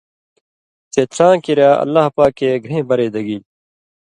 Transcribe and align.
چےۡ 0.93 1.09
څاں 1.15 1.35
کِریا 1.43 1.71
اللہ 1.83 2.05
پاکے 2.15 2.49
گَھیں 2.65 2.83
برئ 2.89 3.07
دگیلیۡ۔ 3.15 3.45